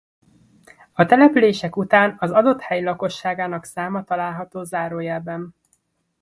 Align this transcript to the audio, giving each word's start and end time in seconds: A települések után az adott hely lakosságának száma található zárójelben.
A 0.93 1.05
települések 1.05 1.75
után 1.77 2.15
az 2.19 2.31
adott 2.31 2.61
hely 2.61 2.83
lakosságának 2.83 3.63
száma 3.63 4.03
található 4.03 4.63
zárójelben. 4.63 5.55